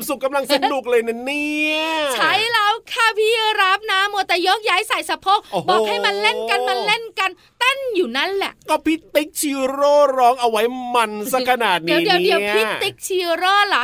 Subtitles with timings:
[0.00, 1.78] ความสุขกำลังสนุกเลยนะเนี่ย
[2.14, 10.62] ใช่แล้วค่ะพี่รับนะมัวแต่ยักย้ายส่ายสะโพกบอกให้มันเล่นกันมันเล่นกันเต้นอยู่นั่นแหละ ก็พี่ติ๊กชิโร่ร้องเอาไว้
[10.94, 13.82] มันซะขนาดนี้เดี๋ยวเดี๋ยวพี่ติ๊กชิโร่ล่ะ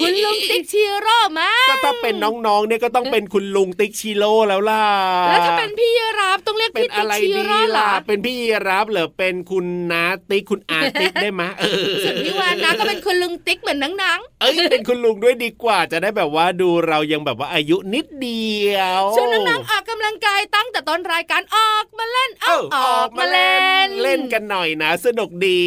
[0.00, 1.73] คุณลุงติ๊กชิโร่มา ก็ถ้า
[2.04, 2.14] เป็น
[2.46, 4.84] น้องๆเนี่ยก็ต้องเป็นคุณลุงติ๊กชิโร่แล้วล่ะ
[5.28, 8.36] แล้วถ้าเป็นพี่รับต้องเรียกพี่ติ๊กชิโร่ล่ะเป็นพี่
[8.68, 11.42] รับเหรอเป็นคุณน้าติ๊กคุณอาติ๊กได้ไหม
[12.02, 23.54] ส่วนพี่วานนะก็เป็นคุณลุงติ๊กเหมือนนังๆเอ้ยเป็นคุณลุงด้วยดีกว่าจะได้แบบว่าดูเรายังแบบว่าอายุนิดเดียวชวนน้องๆออกกำลังกายตั้งแต่ตอนรายการออกมาเล่นเอาออกมาเล่
[23.86, 25.62] น เล่นกันหน่อยนะ สนุกดี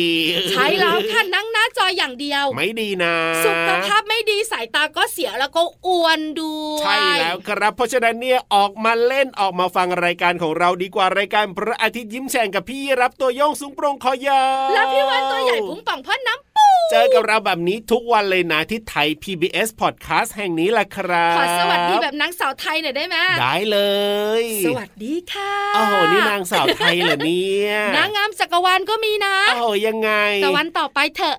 [0.51, 6.49] ใช่แล้วค่ะนั่งหน้าจออย่างเดียว ไม่ดีนะ สุขภาพไม่ดีสายตาก็เสียแล้วก็อ้วนดู
[6.81, 16.46] ใช่แล้วครับ เพราะฉะนั้นเนี่ยออกมาเล่นออกมาฟังรายการของเราดีกว่ารายการพระอาทิตย์ยิ้มแฉ่งกับพี่รับตัวโยงสูงโปร่งคอยาวแล้วพี่วันตัวใหญ่พุงป่องพ่อน้ำปู
[16.91, 23.79] เจอกับเราแบบนี้ทุกวันเลยนะที่ไทย PBS Podcast แห่งนี้แหละครับ ขอสวัสดีแบบนางสาวไทยหน่อยได้ไหมได้เล
[24.41, 30.11] ย สวัสดีค่ะโอ้โหนี่นางสาวไทยเหรอเนี่ยนางงามจักรวาลก็มีนะโอ้โหยังไง
[30.43, 31.37] แต่วันต่อไปเถอะ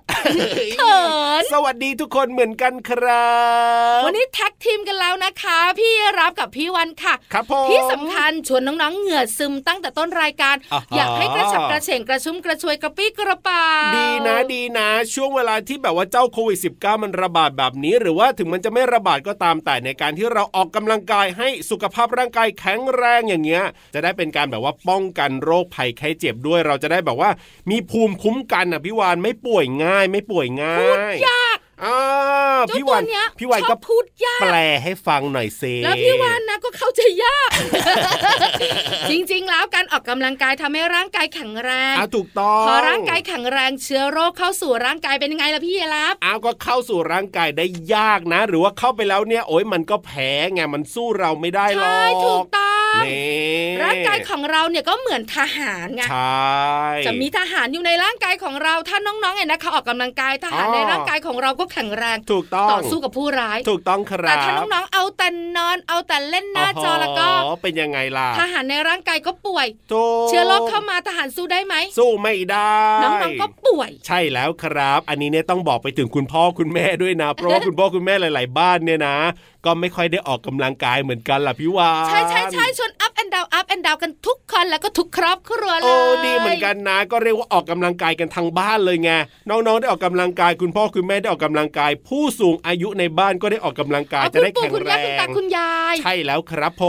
[0.75, 0.99] เขิ
[1.41, 3.33] นสวัสดีทุกคนเหมือนกันครั
[3.99, 13.65] บ วันนี้แท็กทีมกันแล้วนะคะ พี่รับกับพี่วันค่ะครับผมที่สำคัญชวนน้องๆเหงื่อซึมตั้งแต่ต้นรายการอ่าฮะอยากให้กระฉับกระเฉงกระชุ่มกระชวยกระปี้กระเป๋า
[13.97, 23.63] ดีนะดีนะช่ช่วงเวลาที่แบบว่าเจ้าโควิด -19 มันระบาดแบบนี้ หรือว่าถึงมันจะไม่ระบาดก็ตามแต่ในการที่เราออกกำลังกายให้สุขภาพร่างกายแข็งแรงอย่างเงี้ย
[23.93, 27.29] จะได้เป็นการแบบว่าป้องกันโรคภัยไข้เจ็บด้วย เราจะได้แบบว่า
[27.71, 31.48] มีภูมิคุ้มกันอะพี่วานไม่ป่วยง่าย ไม่ป่วยง่ายพูดยาก
[31.83, 31.97] อ่า
[32.67, 37.49] เจ้าพี่ตัววานเนี้ยพี่วานชอบก็พูดยากแปลให้ฟังหน่อยเซแล้วพี่วานนะก็เข้าใจยาก
[39.11, 52.58] จริงๆ แล้วการออกกำลังกายทำให้ร่างกายแข็งแรงอะถูกต้องพอร่างกายแข็งแรงเชื้อโรคเข้าสู่ร่างกายเป็นยังไงล่ะพี่เยลับอ้าวก็เข้าสู่ร่างกายได้ยากนะ หรือว่าเข้าไปแล้วเนี่ยโอ้ยมันก็แพ้ไงมันสู้เราไม่ได้หรอกใช่ถูกต้องนี่
[53.83, 65.27] ร่างกายของเราเนี่ยก็เหมือนทหารไงใช่จะมีทหารอยู่ในร่างกายของเราถ้าน้องๆเนี่ยนะคะออกกำลังกายทหารอ๋อในร่างกายของเราก็แข็งแรงถูกต้องต่อสู้กับผู้ร้าย ถูกต้องครับแต่ถ้าน้องๆเอาแต่
[65.57, 79.17] นอนเอาแต่เล่นหน้าจอแล้วก็อ๋อเป็นยังไงล่ะทหารในร่างกายก็ป่วยถูกเชื้อโรคเข้ามาทหารสู้ได้ไหมสู้ไม่ได้น้องๆก็ป่วย ใช่แล้วครับ อันนี้เนี่ยต้องบอกไปถึงคุณพ่อคุณแม่ด้วยนะ เพราะว่าคุณพ่อคุณแม่หลาย ๆ บ้านเนี่ยนะ
[79.65, 85.95] ก็ไม่ค่อยได้ออกกำลังกายเหมือนกันล่ะพี่วานใช่ใช่ใช่ชวน up and down up and down กันทุกคนแล้วก็ทุกครอบครัวเลยโอ้
[86.25, 89.11] ดีเหมือนกันนะ ก็เรียกว่าออกกำลังกายกันทั้งบ้านเลยไง
[89.49, 96.83] น้องๆได้ออกกำลังกายคุณพ่อคุณแม่ได้ออกกำลังกาย ผู้สูงอายุในบ้านก็ได้ออกกำลังกายเอาจะคุณได้ปู่แข็งคุณแรย่าคุณตางคุณยายใช่แล้วครับผ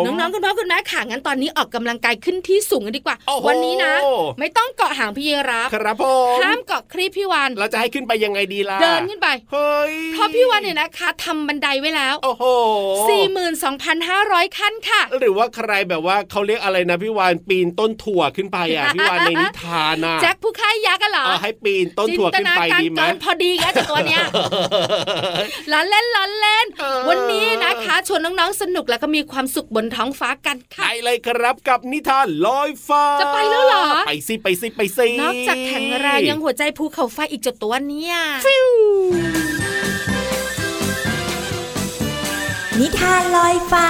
[0.00, 3.92] มน้องๆคุณพ่อคุณแม่ขางั้นตอนนี้ออกกำลังกายขึ้นที่สูงกันดีกว่าโอ้โหวันนี้นะ
[4.40, 6.06] ไม่ต้องเกาะหางพี่เยรับครับผ
[6.36, 12.44] มห้ามเกาะครีบพี่วันเราจะให้ขึ้นไปยังไงดีล่ะเดินขึ้นไปเฮ้ยเพราะพี่วันเนี่ยนะคะทำบันไดไว้แล้วโอ้โห
[13.70, 24.22] 42,500ขั้นค่ะ หรือว่าใครแบบว่าเขาเรียกอะไรนะพี่วานปีนต้นถั่วขึ้นไปอะพี่วานในนิทานน่ะแจ็คผู้ค่ายยักษ์กันเหรอเอาให้ปีนต้นถั่วขึ้นไปจินตนาการดีไหมเกินพอดีแค่จากตัวเนี้ย
[25.72, 38.16] ล้อเล่นล้อเล่นเออวันนี้นะคะชวนน้องๆสนุกแล้วก็มีความสุขบนท้องฟ้ากันค่ะไปเลยครับกับนิทานลอยฟ้า จะไปแล้วเหรอ ไปสิไปสิไปสินอกจากแข็งแรงยังหัวใจภูเขาไฟอีกจุดตัวเนี่ย
[42.82, 43.88] นิทานลอยฟ้า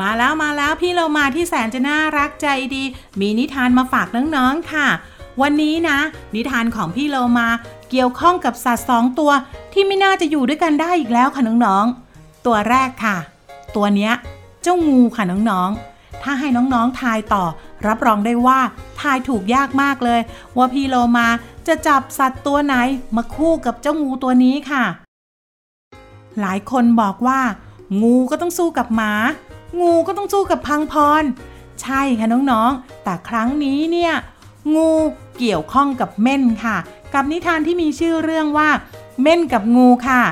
[0.00, 2.82] มาแล้วมาแล้วพี่เรามาที่แสนจะน่ารักใจดี
[3.20, 4.86] มีนิทานมาฝากน้องๆค่ะ
[5.42, 5.98] วันนี้นะ
[6.34, 7.48] นิทานของพี่เรามา
[7.90, 9.30] เกี่ยวข้องกับสัตว์สองตัว
[9.72, 13.16] ที่ไม่น่าจะอยู่ด้วยกันได้อีกแล้วค่ะน้องๆ ตัวแรกค่ะ
[13.76, 14.12] ตัวเนี้ย
[14.62, 17.44] เจ้างูค่ะน้องๆ ถ้าให้น้องๆทายต่อ
[17.86, 18.60] รับรองได้ว่า
[19.00, 20.20] ทายถูกยากมากเลย
[20.56, 21.28] ว่าพี่โลมา
[21.66, 22.74] จะจับสัตว์ตัวไหน
[23.16, 24.84] มาคู่กับเจ้างูตัวนี้ค่ะ
[26.40, 27.40] หลายคนบอกว่า
[28.02, 29.12] งูก็ต้องสู้กับหมา
[29.80, 31.24] งูก็ต้องสู้กับพังพร
[31.82, 34.12] ใช่ค่ะน้องๆ แต่ครั้งนี้เนี่ย
[34.74, 34.90] งู
[35.38, 36.76] เกี่ยวข้องกับเม่นค่ะ
[37.14, 38.68] กับนิทานที่มีชื่อเรื่องว่า
[39.22, 40.22] เม่นกับงูค่ะ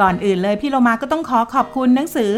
[0.00, 2.30] ก่อนอื่นเลยพี่โลมาก็ต้องขอขอบคุณหนังสือ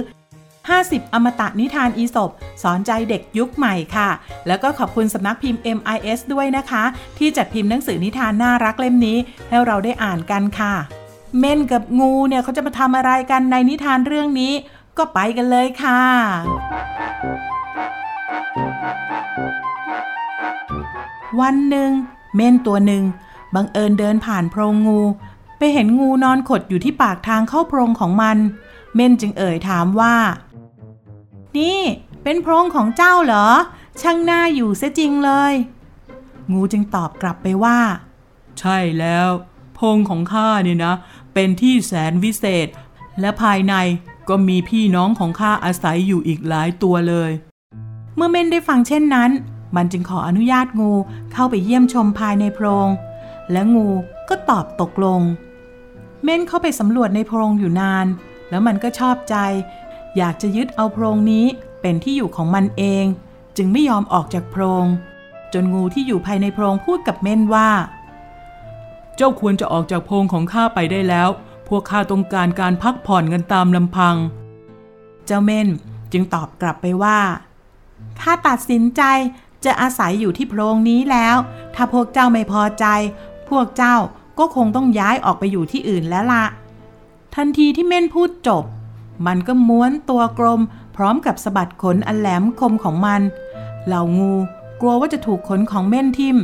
[0.75, 2.31] 50 อมตะนิทานอีสบ
[2.63, 4.11] สอนใจเด็กยุคใหม่ค่ะ
[4.47, 6.85] แล้วก็ขอบคุณสำนักพิมพ์ MIS ด้วยนะคะ
[7.19, 10.75] ที่จัดพิมพ์หนังสือนิทานน่ารักเล่มนี้ ให้เราได้อ่านกันค่ะ
[11.39, 14.53] เม่นกับงูเนี่ยเขาจะมาทำอะไรกันในนิทานเรื่องนี้
[14.99, 16.01] ก็ไปกันเลยค่ะ
[21.41, 21.91] วันหนึ่ง
[22.37, 23.05] เม่นตัวหนึ่ง
[23.55, 25.01] บังเอิญเดินผ่านโพรงงู
[25.59, 28.39] ไปเห็นงูนอนขดอยู่ที่ปากทางเข้าโพรงของมัน
[28.95, 30.15] เม่นจึงเอ่ยถามว่า
[31.59, 31.81] นี่
[32.23, 33.47] เป็นโพรงของเจ้าเหรอ
[34.01, 35.55] ช่างน่าอยู่เสียจริงเลย
[36.53, 37.79] งูจึงตอบกลับไปว่า
[38.61, 39.29] ใช่แล้ว
[39.75, 40.95] โพรงของข้าเนี่ยนะ
[41.35, 42.69] เป็นที่แสนวิเศษ
[43.21, 43.75] และภายใน
[44.29, 47.31] ก็มีพี่น้องของข้าอาศัยอยู่อีกหลายตัวเลย
[48.17, 49.31] เมื่อเม่นได้ฟังเช่นนั้น
[49.77, 50.93] มันจึงขออนุญาตงู
[51.33, 52.89] เข้าไปเยี่ยมชมภายในโพรง
[53.53, 53.89] และงู
[54.29, 55.21] ก็ตอบตกลง
[56.25, 58.07] เม่นเข้าไปสำรวจในโพรงอยู่นาน
[58.51, 59.37] แล้วมันก็ชอบใจ
[60.17, 61.47] อยากจะยึดเอาโพรงนี้
[61.81, 63.05] เป็นที่อยู่ของมันเอง
[63.57, 64.87] จึงไม่ยอมออกจากโพรง
[65.53, 67.69] จนงูที่อยู่ภายในโพรงพูดกับเม่นว่า
[69.17, 71.29] เจ้าควรจะออกจากโพรงของข้าไปได้แล้ว
[71.69, 74.15] พวกข้าต้องการการพักผ่อนกันตามลำพัง
[75.27, 75.69] เจ้าเม่น
[76.13, 77.19] จึงตอบกลับไปว่า
[78.21, 79.03] ข้าตัดสินใจ
[79.65, 81.37] จะอาศัยอยู่ที่โพรงนี้แล้ว
[81.75, 82.87] ถ้าพวกเจ้าไม่พอใจ
[83.51, 83.97] พวกเจ้า
[84.39, 86.45] ก็คงต้องย้ายออกไปอยู่ที่อื่นแล้วละ
[87.35, 88.65] ทันทีที่เม่นพูดจบ
[89.27, 90.61] มันก็ม้วนตัวกลม
[90.97, 93.21] พร้อมกับสะบัดขนอันแหลมคมของมัน
[93.87, 94.33] เหล่างู
[94.81, 96.37] กลัวว่าจะถูกขนของเม่นทิ่ม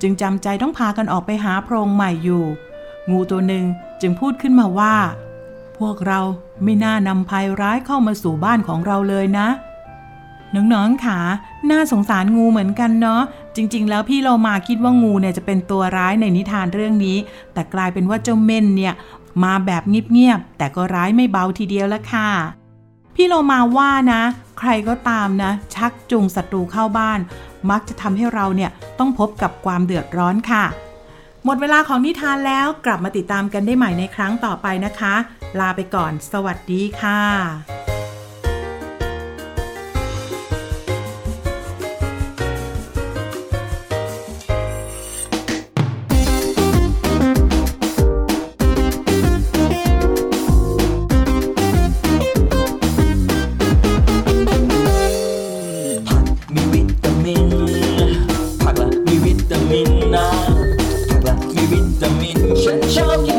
[0.00, 2.44] จึงจำใจต้องพากันออกไปหาโพรงใหม่อยู่
[3.10, 3.64] งูตัวหนึ่ง
[4.00, 4.94] จึงพูดขึ้นมาว่า
[5.78, 6.20] พวกเรา
[6.62, 9.48] ไม่น่านำภัยร้ายเข้ามาสู่บ้านของเราเลยนะ
[10.54, 11.18] น้องๆค่ะ
[11.70, 13.22] น่าสงสารงูเหมือนกันเนาะ
[13.56, 17.16] จริง ๆ แล้วพี่เรามาคิดว่างูเนี่ยจะเป็นตัวร้ายในนิทานเรื่องนี้
[17.52, 18.94] แต่กลายเป็นว่าเจ้าเม่นเนี่ย
[19.44, 22.28] มาแบบเงียบๆแต่ก็ร้ายไม่เบาทีเดียวละค่ะ
[23.14, 24.22] พี่เรามาว่านะ
[24.58, 27.20] ใครก็ตามนะ ชักจูงศัตรูเข้าบ้าน
[27.70, 30.64] มักจะทำให้เราเนี่ยต้องพบกับความเดือดร้อนค่ะ
[31.44, 35.14] หมดเวลาของนิทานแล้วกลับมาติดตามกันได้ใหม่ในครั้งต่อไปนะคะ
[35.60, 37.97] ลาไปก่อน สวัสดีค่ะ
[62.88, 63.37] มิ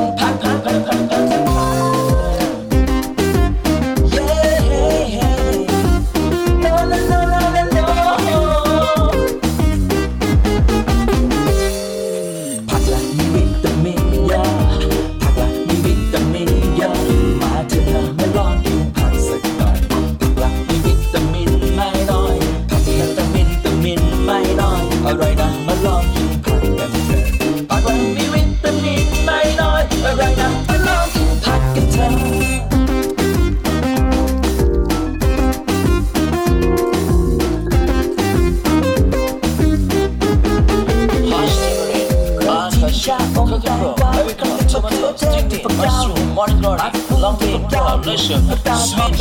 [48.97, 49.11] ผัก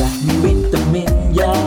[0.00, 1.60] ละมีวิตามินเยอะ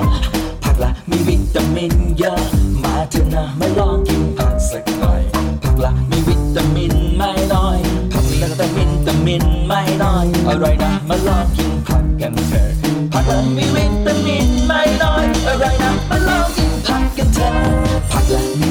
[0.64, 2.40] ผักละมีวิตามินเยอะ
[2.84, 5.22] มาเถอะนะมาลองกินผักสักหน่อย
[5.64, 7.78] ผักละมีวิตามินไม่น้อย
[8.12, 12.70] ผักละแต่วิตามินไม่น้อยอร่อยนะมาลองกินผักกันเถอะ
[13.14, 17.54] ผักละมีวิตามินไม่น้อยอร่อยนะมาลองกินผักกันเถอะ
[18.12, 18.68] ผักละมี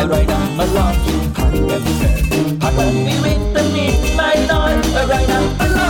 [0.00, 2.12] อร่อยนะมาลองกินผักกันเถอะ
[2.60, 5.88] ผักละมีวิตามินไม่น้อยอร่อยนะมาลอ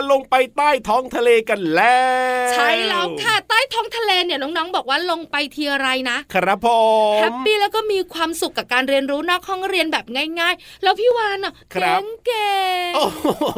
[0.00, 2.00] ได้เวลาลงไปใต้ท้องทะเลกันแล้
[2.48, 6.68] ว ใช่แล้วค่ะ ใต้ท้องทะเลเนี่ยน้องๆ บอกว่าลงไปทีไรนะ ครับผ
[7.12, 10.04] มแฮปปี้แล้วก็มีความสุขกับการเรียนรู้นอกห้องเรียนแบบ
[10.40, 13.06] ง่าย ๆ แล้วพี่วานอะครับเก่งโอ้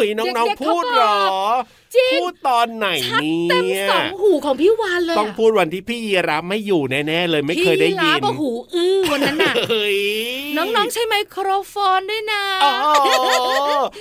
[0.06, 9.98] ยน้องเด็กๆๆพูดเหรอเขาบอก จริงพูดตอนไหนชัดเนี่เต็มยสองหูของพี่วานเลย ต้องพูดวันที่พี่ยีรับไม่อยู่แน่ๆเลยไม่เคยได้พี่ยิลานบอะหูอื้อวันนั้นน่ะเฮ้ย
[10.56, 12.74] น้องๆใช้ไมโครโฟนด้วยนะอ๋อ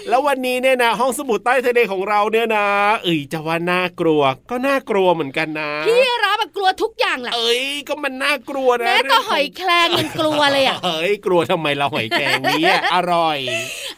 [0.10, 2.68] แล้ววันนี้เนี่ยนะห้องสมุดใต้ทะเลของเราเนี่ยนะ
[3.04, 4.22] เอ้ยจะว่าน่ากลัว
[4.52, 13.38] ก็น่ากลัวเหมือนกันนะพี่รับอะกลัวทุกอย่างแหละเอ้ยก็มันน่ากลัวนะแม้แต่หอยแครงยังกลัวเลยอะเฮ้ยกลัวทำไมเราหอยแครงเนี้อร่อย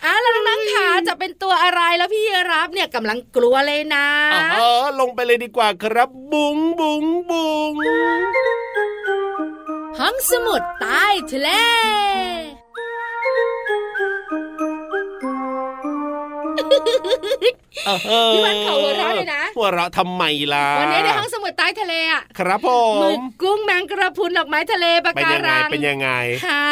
[0.05, 4.07] อะแล้วน้องๆขาจะเป็นตัวอะไรแล้วพี่รับเนี่ยกำลังกลัวเลยนะ
[4.53, 7.73] เออลงไปเลยดีกว่าครับ บุ๋งบุ๋งบุ๋ง
[9.99, 11.49] ห้องสมุดใต้ทะเล
[16.57, 16.61] เอ
[17.45, 17.62] อ
[18.33, 22.67] พี่วันเขาหัวเราะเลยนะ หัวเราะทำไมล่ะ วันนี้ในห้องสมุดใต้ทะเลอะ ครับผ
[22.99, 26.09] หมึมกกุ้งแมงกระพรุนดอกไม้ทะเลปะเป็นกายังไงรัง เป็นยังไง
[26.47, 26.63] หา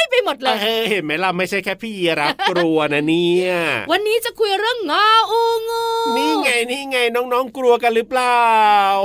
[0.00, 3.50] ยไปหมดเลยเออเห็นไหมล่ะไม่ใช่แค่พี่ยีรับกลัวนะเนี่ย
[3.92, 5.84] วันนี้จะคุยเรื่องงออูงู
[6.16, 8.42] นี่ไงนี่ไงน้องๆกลัวกันหรือเปล่า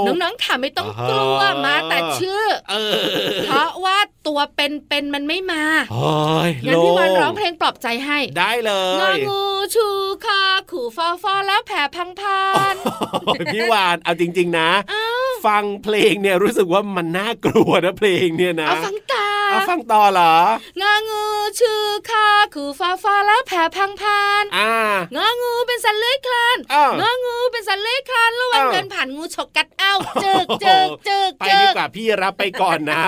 [0.08, 3.04] น้องๆค่ะไม่ต้องกลัวอ่าฮะมาแต่ชื่อเออ
[3.48, 6.10] เพราะว่าตัวเป็นๆมันไม่มาโอ้
[6.48, 9.44] ยงั้นพี่วันร้องเพลงปลอบใจให้ ได้เลงอยงู
[9.76, 9.88] ชู
[10.26, 10.42] คา
[10.72, 12.44] ขู่ฟอฟอแล้วแผ่พังพา
[12.74, 12.76] น
[13.26, 15.06] โอ้ยพี่วานเอาจริง ๆ นะเอ้า
[15.46, 19.09] ฟังเพลงเนี่ยรู้สึกว่ามันน่ากลัวนะเพลงเนี่ยนะ เอาฟังตา
[19.50, 20.36] เอาฟังต่อเหรอ
[20.82, 21.26] งองู
[21.60, 24.72] ชื่อคาขู่ฟอฟอแล้วแผ่พังพานอ่า
[25.16, 33.02] งองูเป็นสัตว์เลื้อยคลานอ้าวงองูเป็นสัตว์เลื้อยคลานระวังอ้าวเดินผ่านงูฉกกัดเอากจึกจึกจึกไปจึดีกกว่าพี่รับไปก่อนนะ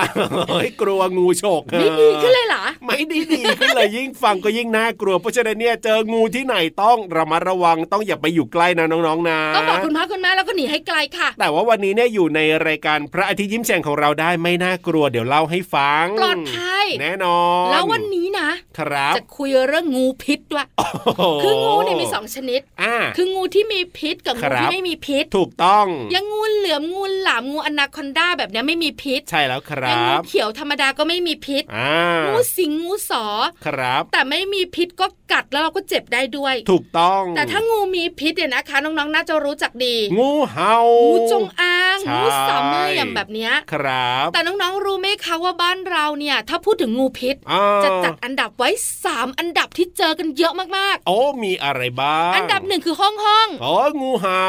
[0.50, 18.48] เฮ้ยกลัวงูฉกไม่ดีขึ้นเลยเหรอไม่ดีดีขึ้นเลยยิ่งฟังก็ยิ่งน่ากลัวเพราะฉะนั้นเนี่ยเจองูที่ไหนต้องระมัดระวังต้องอย่าไปอยู่ใกล้นะน้องๆนะต้องบอกคุณพ่อคุณแม่แล้วก็หนีให้ไกลค่ะ แต่ว่าวันนี้เนี่ยอยู่ในรายการพระอาทิตย์ยิ้มแฉ่งของเราได้ไม่น่ากลัวเดี๋ยวเล่าให้ฟังปลอดภัยแน่นอน แล้ววันนี้นะ
[18.78, 20.86] ครับจะคุยเรื่องงูพิษด้วยโอ้
[21.16, 31.92] โหคืองูเนี่ยมีสองชนิดอ่าคืองูที่มีพิษกับคงูรับที่ไม่มีพิษ ถูกต้องอย่างงูเหลือมงูหลามงูอนาคอนดาแบบเนี้ยไม่มีพิษ ใช่แล้วคอรัย่างงูบเขียวธรรมดาก็ไม่มีพิษอ่า
[32.26, 33.24] งูสิงงูสอ
[33.66, 40.76] ครับ แต่ไม่มีพิษก็กัดแล้วเราก็เจ็บได้ด้วย ถูกต้อง แต่ถ้างูมีพิษเนี่ยนะคะน้องๆน่าจะรู้จักดี งูเห่า
[41.10, 48.68] งูจงอางใช่งูสามเหลี่ยมแบบเนี้ยครับ แต่น้องๆรู้ไหมคะว่าบ้านเราเนี่ยถ้าพูดถึงงูพิษอ่าจะจัดอันดับไว้
[49.04, 54.42] 3 อันดับที่เจอกันเยอะมากโอ้มีอะไรบ้างๆอันดับหนึ่งคือห้องห้องโอ้งูเห่า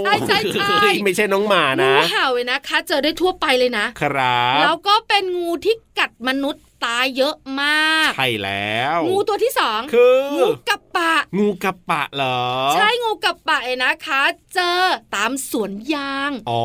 [0.00, 12.40] ใช่ใช่ใช่เฮ้ยไม่ใช่น้องหมางูนะเห่าเลยนะคะ เจอได้ทั่วไปเลยนะ ครับ แล้วก็เป็นงูที่กัดมนุษย์ ตายเยอะมาก ใช่แล้ว งูตัวที่สองคืองูกับปะ งูกระปะเหรอ
[12.74, 14.22] ใช่งูกับปะเองนะคะ
[14.54, 14.80] เจอ
[15.14, 16.64] ตามสวนยางอ๋อ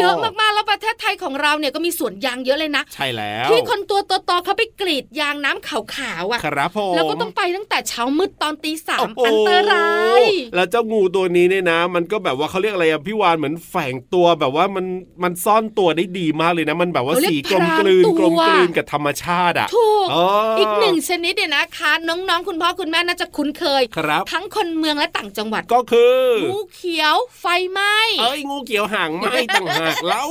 [0.00, 9.90] เยอะมากๆแล้วประเทศไทยของเราเนี่ยก็มีสวนยางเยอะเลยนะ ใช่แล้ว ที่คนตัวโตๆเขาไปกรีดยางน้ำขาวๆอะครับผมแล้วก็ต้องไปตั้งแต่เช้ามืดตอนตีสามโโหอันตรา
[10.20, 10.22] ย
[10.54, 14.86] แล้วเจ้างูตัวนี้เนี่ยนะ มันก็แบบว่าเขาเรียกอะไรอะพี่วานเหมือนแฝงตัวแบบว่ามัน
[15.22, 20.26] มันซ่อนตัวได้ดีมากเลยนะ มันแบบว่าเขาเรียกสีกลมกลืนพรางตัวกลมกลืนกับธรรมชาติอะถูกอ๋อ
[20.58, 26.20] อีอีกหนึ่งชนิดเนี่ยนะคะน้องๆ คุณพ่อคุณแม่น่าจะคุ้นเคยครับทั้งคนเมืองและต่างจังหวัดก็คือ
[26.50, 30.28] งูเขียวไฟไหม้เอ้ยงูเขียวหางไหมต่างหากแล้ว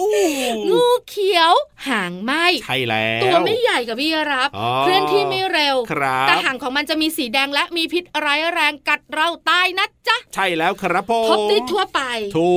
[0.71, 1.53] งูเขียว
[1.87, 12.01] หางไหม้ใช่แล้วตัวไม่ใหญ่กับพี่รับอ๋อเคลื่อนที่ไม่เร็วครับแต่หางของมันจะมีสีแดงและมีพิษร้ายแรงกัดเราตายนะจ๊ะ ใช่แล้วครับผมพบได้ทั่วไป
[12.37, 12.55] ถู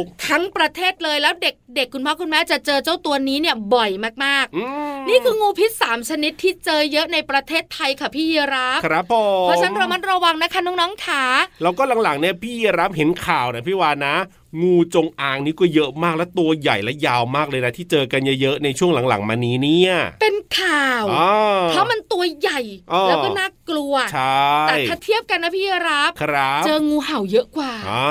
[0.00, 3.90] ก ทั้งประเทศเลยแล้วเด็ก ๆ คุณพ่อคุณแม่จะเจอเจ้าตัวนี้เนี่ยบ่อย
[4.24, 11.22] มากอืมๆนี่คืองูพิษสามชนิดที่เจอเยอะในประเทศไทยค่ะพี่ยีรับครับผมเพราะฉะนั้นระมัดระวังนะคะน้องๆขา
[11.62, 14.14] แล้วก็หลังๆเนี่ยพี่รับเห็นข่าวนะพี่วานนะ
[14.62, 21.30] งูจงอางนี่ก็เยอะมากและตัวใหญ่และยาวมากเลยนะที่เจอกันเยอะๆในช่วงหลังๆ มานี้เนี่ย เป็นข่าวอ๋อ
[21.70, 22.07] เพราะมันตัว
[22.40, 22.60] ใหญ่
[22.92, 28.06] อ๋อแล้วก็น่ากลัวใช่แต่ถ้าเทียบกันนะพี่รับครับเจองูเห่าเยอะกว่าอ่า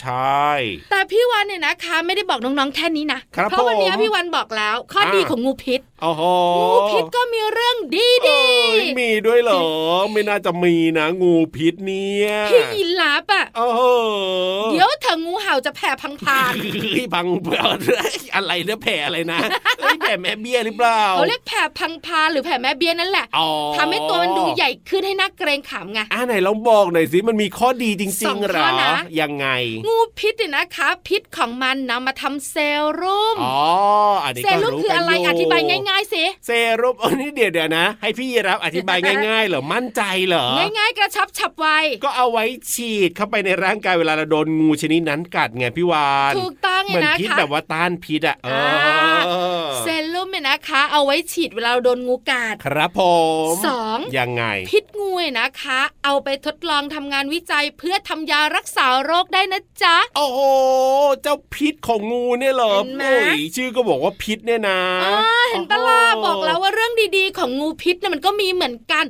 [0.00, 0.46] ใช่
[0.90, 6.22] แต่พี่วันเนี่ยนะคะ ไม่ได้บอกน้องๆแค่นี้นะครับเพราะวันนี้ผมพี่วันบอกแล้ว ข้อดีอ่าของงูพิษ โอ้โห
[6.58, 8.40] งูพิษก็มีเรื่องดีเอ้
[8.80, 9.64] ดียมีด้วยเหรอ
[10.12, 13.80] ไม่น่าจะมีนะงูพิษเนี่ยพี่ยีราฟอะโอ้โห
[14.72, 16.52] เดี๋ยวเถอะงูเห่าจะแผ่พังพาน
[16.92, 17.64] เฮ้ยพังเปล่า
[18.34, 19.38] อะไรเนี่ยแผลอะไรนะ
[19.78, 29.46] เฮ้ยแผลแม่เบี้ยหรือเปล่าเขาเรียกแผ่พังพานหรือแผ่แม่เบี้ยนั่นแหละอ๋อทำให้ตัวมันดูใหญ่ขึ้นให้น่าเกรงขามไงอ่าไหนลองบอกหน่อยสิมันมีข้อดีจสริองงๆเหรข้ออนะยังไง
[29.86, 32.56] งูพิษเนี่ยนะคะ พิษของมันนำมาทำเซ
[33.00, 33.58] รุ่มอ๋อ
[34.24, 36.50] อันนี้เซก็รุ่มรู้คือกันอะไรอยู่อธิบายง่ายๆสิเซ
[36.80, 40.46] รุ่มอันนี้เดี๋ยวเดี๋ยวนะ ให้พี่รับอธิบายง่ายๆเหรอมั่นใจเหรอ
[40.78, 41.66] ง่ายๆ กระชับฉับไว
[42.04, 48.48] ก็เอาไว้ฉีดเข้าไปในร่างกายเวลาเราโดนงูชนิดนั้นกัดไงพี่วานถูกต้องเหมือนนะพิษคะแบบว่าต้านพิษอะเอ
[49.64, 53.00] อเซรุ่ม เนี่ยนะคะ เอาไว้ฉีดเวลาโดนงูกัดครับผ
[53.52, 60.40] มสองยังไง พิษงูนะคะ เอาไปทดลองทำงานวิจัยเพื่อทำยารักษาโรคได้นะจ๊ะ โอ้โห
[61.22, 64.80] เจ้าพิษของงูเนี่ยเหรอเห็นไหมโอ้ยชื่อก็บอกว่าพิษเนี่ยนะ
[65.50, 69.04] เห็นปะล่ะบอกแล้วว่าเรื่องดีๆ ของงูพิษเนี่ยมันก็มีเหมือนกัน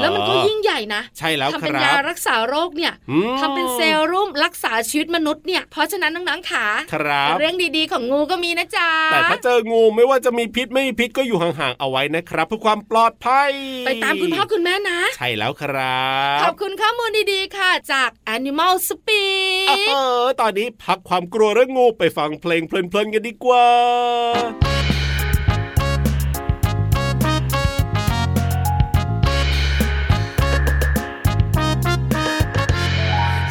[0.00, 2.92] แล้วมันก็ยิ่งใหญ่นะใช่แล้วทำเป็นยารักษาโรคเนี่ย
[3.40, 3.80] ทำเป็นเซ
[4.10, 13.50] รุ่มรักษาชีวิตมนุษย์เนี่ยเพราะฉะนั้นน้องๆขาครับเรื่องดีๆของงูก็มีนะจ๊ะแต่ถ้าเจองูไม่ว่าจะมีพิษไม่มีพิษก็อยู่ห่างๆเอาไว้นะครับ เพื่อความปลอดภัย
[13.86, 16.04] ไปตามคุณพ่อคุณแม่นะ ใช่แล้วครั
[16.42, 23.66] ขบอบคุณข้อมูลดีๆค่ะ จาก Animal เอ Speak อตอนนี้พักความกลัวเรื่องงูไปฟังเพลงเพลินๆกันดีกว่า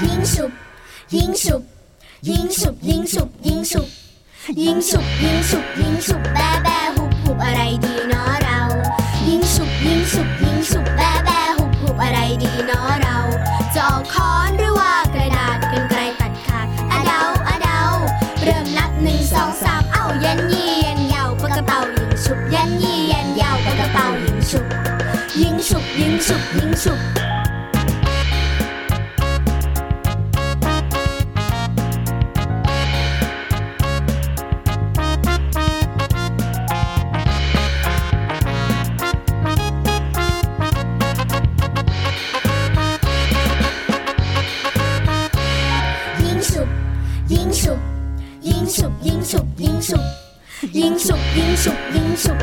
[0.03, 0.51] ยิงฉุบ
[1.15, 1.61] ยิงฉุบ
[2.29, 3.87] ยิงฉุบยิงฉุบยิงฉุบ
[4.61, 6.38] ยิงฉุบยิงฉุบยิงฉุบแบแบ
[26.79, 26.97] 英雄
[47.27, 47.77] 英雄
[48.41, 49.99] 英雄英雄英雄
[50.71, 52.33] 英雄英雄英雄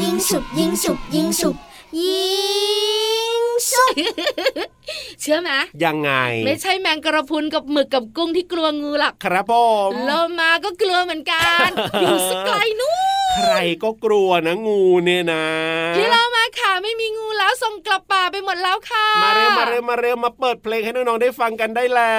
[0.00, 1.56] ยิงฉุบยิงฉุบยิงฉุบ
[2.00, 2.22] ยิ
[3.40, 3.94] งฉุบ
[5.20, 5.50] เชื่อไหม
[5.84, 6.10] ยังไง
[6.44, 9.52] ไม่ใช่แมงกระพรุนกับหมึกกับกุ้งที่กลัวงูหรอกครับผ
[9.88, 10.10] มโล
[10.40, 11.68] มาก็กลัวเหมือนกัน
[12.00, 12.96] อยู่สกไกลนู้น
[13.34, 15.44] ใครก็กลัวนะงูเนี่ยนะ
[15.96, 16.25] พี่เรามา
[16.60, 22.16] ค่ะ ไม่มีงูแล้วส่งกลับป่าไปหมดแล้วค่ะ มาเร็วมาเร็วมาเร็วมาเปิดเพลงให้น้องๆได้ฟังกันได้แล้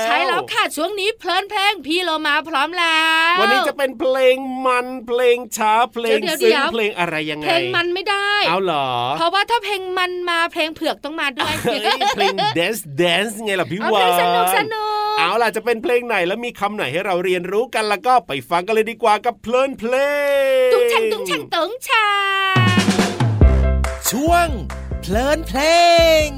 [0.00, 3.02] ว ใช่แล้วค่ะช่วงนี้เพลินเพลงพี่โลมาพร้อมแล้
[3.34, 19.94] ว วันนี้จะเป็นเพลงมันเพลงช้าเพลงเดี๋ยวซึ้งเดี๋ยวเพลงอะไรยังไงเพลงมันไม่ได้เอาเหรอ เพราะว่าถ้าเพลงมันมาเพลงเผือกต้องมาด้วยเฮ้ยเพลง dance dance ไงล่ะพี่เอาวาเพลงนสนุกสนุกเอาล่ะจะเป็นเพลงไหนแล้วมีคำไหนให้เราเรียนรู้กันแล้วก็ไปฟังกันเลยดีกว่ากับเพลินเพล
[20.68, 22.08] งตุ้งชังตุ้งชังตุ้งชา
[22.82, 22.83] ง
[24.10, 24.48] ช่วง
[25.00, 25.60] เพลินเพล
[26.26, 26.28] ง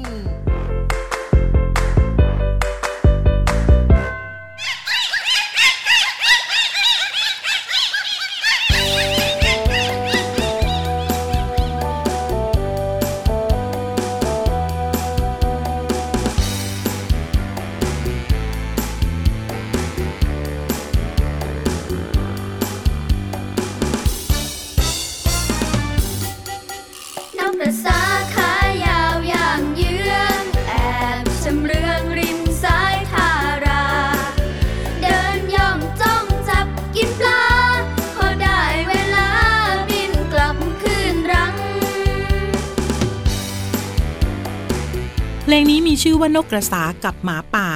[46.27, 47.67] ว่านกกระสากับหมาป่า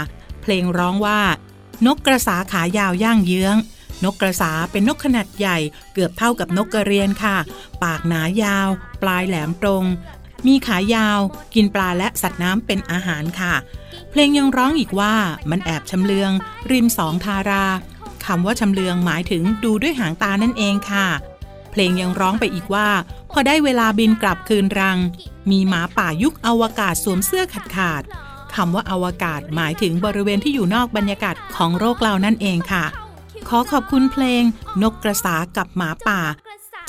[0.41, 1.21] เพลงร้องว่า
[1.85, 3.55] นกกระสาขายาวย่างเยื้อง
[4.03, 5.57] นกกระสาเป็นนกขนาดใหญ่
[5.93, 7.37] เกือบเท่ากับนกกระเรียนค่ะ
[7.83, 8.69] ปากหนายาว
[9.01, 9.83] ปลายแหลมตรง
[10.47, 11.19] มีขายาว
[11.55, 13.53] กินปลาและสัตว์น้ำเป็นอาหารค่ะ
[14.09, 15.15] เพลงยังร้องอีกว่า
[15.49, 16.31] มันแอบชำเลือง
[16.71, 17.65] ริมสองทารา
[18.25, 21.07] คำว่าชำเลืองหมายถึงดูด้วยหางตานั่นเองค่ะ
[21.71, 22.89] เพลงยังร้องไปอีกว่า
[23.31, 24.97] พอได้เวลาบินกลับคืนรัง
[25.51, 28.03] มีหมาป่ายุคอวกาศสวมเสื้อขาดขาด
[28.55, 32.85] คำว่าอวกาศหมายถึงบริเวณที่อยู่นอกบรรยากาศของโลกเรานั่นเองค่ะ
[33.47, 34.43] ขอขอบคุณเพลง
[34.81, 36.21] นกกระสากับหมาป่า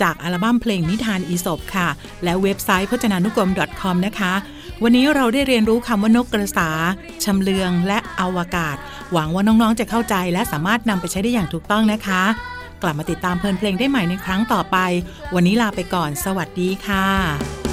[0.03, 1.89] จากอัลบั้มเพลงนิทานอีสบค่ะ
[2.25, 4.33] และเว็บไซต์พจนานุกรม .com นะคะ
[4.83, 6.69] วันนี้เราได้เรียนรู้คำว่านกกระสา
[7.25, 8.77] ชำเลืองและอวกาศ
[9.13, 12.23] หวังว่าน้องๆจะเข้าใจและสามารถนำไปใช้ได้อย่างถูกต้องนะคะ
[12.83, 14.77] กลับมาติดตามเพลินเพลงได้ใหม่ในครั้งต่อไป
[15.35, 17.72] วันนี้ลาไปก่อน สวัสดีค่ะ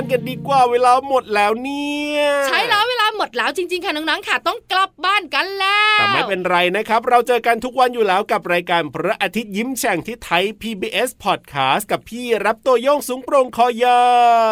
[0.00, 14.02] านกันดีกว่าเวลาหมดแล้วเนี่ย ใช้แล้วเวลาหมดแล้วจริง ๆ ค่ะน้องๆค่ะต้องกลับบ้านกันแล้วแต่ไม่เป็นไรนะครับ เราเจอกันทุกวันอยู่แล้วกับรายการพระอาทิตย์ยิ้มแฉ่งที่ไทย PBS Podcast กับพี่รับตัวโยงสูงโปร่งคอยา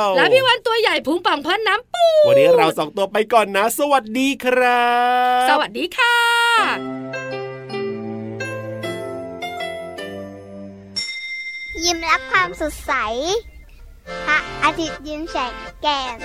[0.06, 4.86] วแล้วพี่วันตัวใหญ่พุงป่องพ่นน้ำปูวันนี้เราสองตัวไปก่อนนะ สวัสดีครั
[5.44, 6.14] บ สวัสดีค่ะ
[11.84, 12.92] ยิ้มรับความสดใส
[14.26, 15.42] 好，阿迪女神
[15.80, 16.18] ，get。